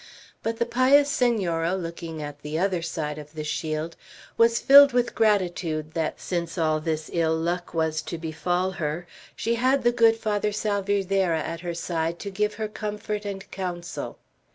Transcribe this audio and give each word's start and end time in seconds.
But 0.41 0.57
the 0.57 0.65
pious 0.65 1.09
Senora, 1.11 1.75
looking 1.75 2.23
at 2.23 2.41
the 2.41 2.57
other 2.57 2.81
side 2.81 3.19
of 3.19 3.33
the 3.35 3.43
shield, 3.43 3.95
was 4.35 4.57
filled 4.59 4.93
with 4.93 5.13
gratitude 5.13 5.91
that, 5.93 6.19
since 6.19 6.57
all 6.57 6.79
this 6.79 7.11
ill 7.13 7.35
luck 7.35 7.75
was 7.75 8.01
to 8.09 8.17
befall 8.17 8.71
her, 8.71 9.05
she 9.35 9.53
had 9.61 9.83
the 9.83 9.91
good 9.91 10.17
Father 10.17 10.51
Salvierderra 10.51 11.41
at 11.41 11.59
her 11.59 11.75
side 11.75 12.17
to 12.17 12.31
give 12.31 12.55
her 12.55 12.67
comfort 12.67 13.25
and 13.25 13.51
counsel. 13.51 14.17